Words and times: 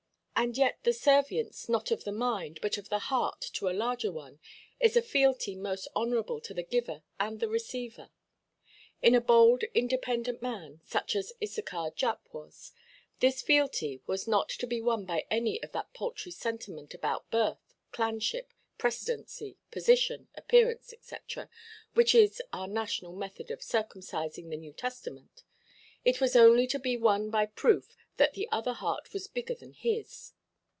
And 0.43 0.57
yet 0.57 0.79
the 0.81 0.91
servience, 0.91 1.69
not 1.69 1.91
of 1.91 2.03
the 2.03 2.11
mind, 2.11 2.57
but 2.63 2.79
of 2.79 2.89
the 2.89 2.97
heart 2.97 3.41
to 3.53 3.69
a 3.69 3.77
larger 3.77 4.11
one, 4.11 4.39
is 4.79 4.97
a 4.97 5.01
fealty 5.03 5.53
most 5.53 5.87
honourable 5.95 6.41
to 6.41 6.55
the 6.55 6.63
giver 6.63 7.03
and 7.19 7.39
the 7.39 7.47
receiver. 7.47 8.09
In 9.03 9.13
a 9.13 9.21
bold 9.21 9.61
independent 9.75 10.41
man, 10.41 10.81
such 10.83 11.15
as 11.15 11.33
Issachar 11.43 11.91
Jupp 11.95 12.27
was, 12.33 12.71
this 13.19 13.43
fealty 13.43 14.01
was 14.07 14.27
not 14.27 14.49
to 14.49 14.65
be 14.65 14.81
won 14.81 15.05
by 15.05 15.27
any 15.29 15.61
of 15.61 15.73
that 15.73 15.93
paltry 15.93 16.31
sentiment 16.31 16.95
about 16.95 17.29
birth, 17.29 17.75
clanship, 17.93 18.47
precedency, 18.79 19.57
position, 19.69 20.27
appearance, 20.33 20.91
&c., 21.01 21.15
which 21.93 22.15
is 22.15 22.41
our 22.51 22.67
national 22.67 23.13
method 23.15 23.51
of 23.51 23.59
circumcising 23.61 24.49
the 24.49 24.57
New 24.57 24.73
Testament—it 24.73 26.19
was 26.19 26.35
only 26.35 26.65
to 26.65 26.79
be 26.79 26.97
won 26.97 27.29
by 27.29 27.45
proof 27.45 27.95
that 28.17 28.33
the 28.33 28.47
other 28.51 28.73
heart 28.73 29.13
was 29.13 29.27
bigger 29.27 29.55
than 29.55 29.73
his. 29.73 30.33